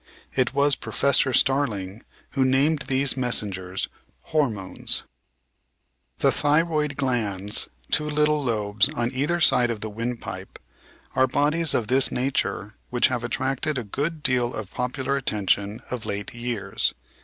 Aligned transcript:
It 0.33 0.51
was 0.55 0.73
Professor 0.75 1.31
Starling 1.31 2.01
who 2.31 2.43
named 2.43 2.85
these 2.87 3.15
messengers 3.15 3.87
Hormones. 4.33 5.03
The 6.17 6.31
thyroid 6.31 6.97
glands— 6.97 7.67
two 7.91 8.09
little 8.09 8.43
lobes 8.43 8.89
on 8.95 9.11
either 9.13 9.39
side 9.39 9.69
of 9.69 9.81
the 9.81 9.91
windpipe— 9.91 10.57
are 11.15 11.27
bodies 11.27 11.75
of 11.75 11.85
this 11.85 12.11
nature 12.11 12.73
which 12.89 13.09
have 13.09 13.23
attracted 13.23 13.77
a 13.77 13.83
good 13.83 14.23
deal 14.23 14.55
of 14.55 14.71
popular 14.71 15.17
attention 15.17 15.83
of 15.91 16.07
late 16.07 16.33
years. 16.33 16.95